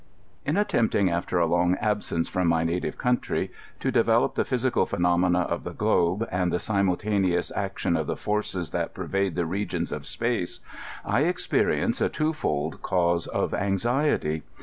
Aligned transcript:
In 0.47 0.57
attempting, 0.57 1.11
after 1.11 1.39
a 1.39 1.45
kmg 1.45 1.79
abfience 1.79 2.27
from 2.27 2.47
my 2.47 2.63
native 2.63 2.97
coun 2.97 3.19
try, 3.19 3.49
to 3.79 3.91
develop 3.91 4.33
the 4.33 4.41
phyncal 4.41 4.89
phenomena 4.89 5.41
of 5.41 5.63
the 5.63 5.73
globe, 5.75 6.27
and 6.31 6.51
the 6.51 6.57
fiimtiltaneous 6.57 7.51
action 7.55 7.95
of 7.95 8.07
the 8.07 8.15
fbrcoB 8.15 8.71
that 8.71 8.95
pervade 8.95 9.35
the 9.35 9.45
regions 9.45 9.91
of 9.91 10.01
apace, 10.01 10.59
I 11.05 11.19
experience 11.25 12.01
a 12.01 12.09
two 12.09 12.33
fold 12.33 12.81
cause 12.81 13.27
of 13.27 13.53
anxiety. 13.53 14.41